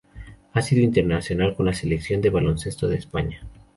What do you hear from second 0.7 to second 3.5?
internacional con la Selección de baloncesto de España.